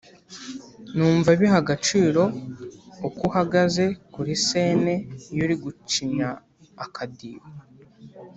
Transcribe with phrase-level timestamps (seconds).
[0.95, 2.21] Numva biha agaciro
[3.07, 4.93] uko uhagaze kuri scene
[5.33, 6.29] iyo uri gucinya
[6.85, 7.45] akadiho